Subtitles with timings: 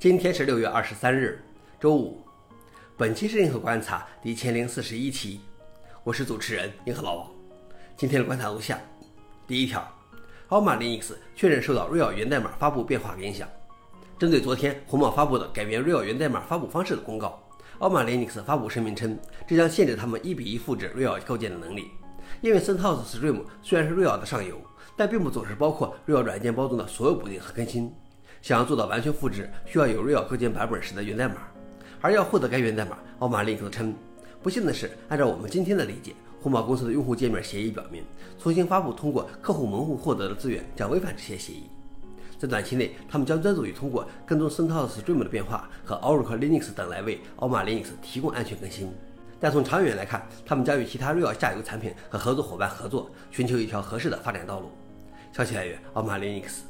[0.00, 1.44] 今天是六月二十三日，
[1.78, 2.22] 周五。
[2.96, 5.42] 本期是银河观察第一千零四十一期，
[6.02, 7.30] 我是主持人银河老王。
[7.98, 8.80] 今天的观察如下：
[9.46, 9.86] 第一条，
[10.48, 13.46] 奥马 Linux 确认受到 Real 源代码发布变化影响。
[14.18, 17.38] 针对昨天红帽发布的改变 Real 源代码发布方式的公告，
[17.80, 21.90] 奥马 Linux 发布声明称，这将限制他们一比一复制 Real 构建的能力。
[22.40, 24.62] 因为 CentOS Stream 虽然是 Real 的上游，
[24.96, 27.94] 但并不总是包括 Real 软件包中的所有补丁和更新。
[28.42, 31.34] 想要做到完全复制，需要有 Real 构建版本时的源代码，
[32.00, 33.94] 而要获得该源代码，奥马 Linux 称，
[34.42, 38.02] 不幸的是，按照我们今天的理解，红帽公司的用户界面协议表明，
[38.38, 41.64] 重新发布通过客户门户获得的资源将违反这些协议。
[42.38, 48.90] 在短期内，他们将专注于通过跟踪 CentOS Stream 的变化和 Oracle Linux 等来为奥马 Linux 提供安全更新。
[49.38, 54.70] 但从长远来看，他们将与其他 Real 下游产品和合作伙伴合作，寻求一条合适的发展道路。
[55.32, 56.69] 消息来源：奥马 Linux。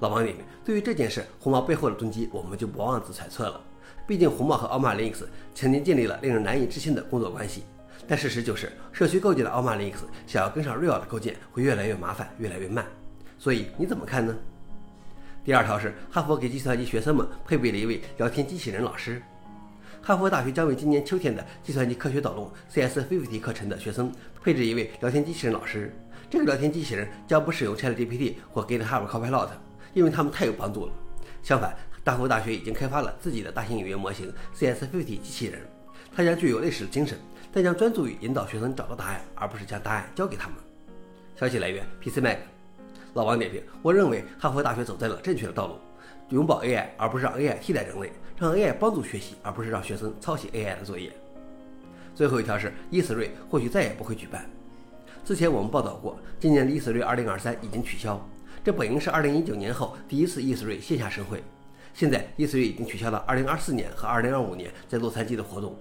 [0.00, 3.60] 老王点评：对于这件事，红帽背后的动机，我们就不妄自揣测了。
[4.06, 5.24] 毕竟红帽和奥马 Linux
[5.54, 7.64] 曾经建立了令人难以置信的工作关系。
[8.06, 12.86] 但事实就是，社区构建的奥马 Linux 想要跟上 Real 的构建，会越来越麻烦，越来越慢。
[13.38, 14.36] 所以你怎么看呢？
[15.42, 19.22] 第二条是，哈佛给计算机学生们配备了一位聊天机器人老师。
[20.02, 25.92] 哈佛大学将为今年秋天的计算机科学导论 CS50 课程的学生配置一位聊天机器人老师。
[26.30, 29.48] 这个聊天机器人将不使用 ChatGPT 或 GitHub Copilot。
[29.96, 30.92] 因为他们太有帮助了。
[31.42, 35.62] 相反，大佛大学已经开发了自己的大型语言模型 CS50 机器人，
[36.14, 37.18] 它将具有类似的精神，
[37.50, 40.58] 但将专注于引导学生找到答案，而不是将答案交给他们。
[41.34, 42.36] 消息来源：PC Mag。
[43.14, 45.76] 老王点评：我认为哈佛大学走在了正确的道路，
[46.28, 51.10] 拥抱 AI 而不是让 AI 替代人类，让 AI 帮助学习而不是让学生抄袭 AI 的作业。
[52.14, 54.44] 最后一条是，E3 或许再也不会举办。
[55.24, 58.22] 之前我们报道过，今年的 E3 2023已经取消。
[58.64, 61.42] 这本应是二零一九年后第一次 E3 线下盛会，
[61.94, 65.76] 现在 E3 已经取消了二零二四年和二零二五年在洛杉矶的活动，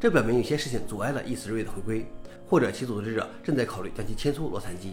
[0.00, 2.06] 这表明有些事情阻碍了 E3 的回归，
[2.46, 4.92] 或者其组织者正在考虑将其迁出洛杉矶。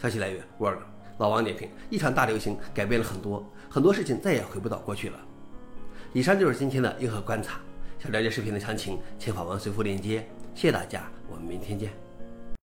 [0.00, 0.78] 消息来源：Word。
[1.18, 5.18] 老王点评：一场大流行改变了很多，很多事情再也回不到过去了。
[6.12, 7.60] 以上就是今天的硬核观察。
[8.00, 10.28] 想了解视频的详情，请访问随附链接。
[10.56, 12.03] 谢谢大家，我们明天见。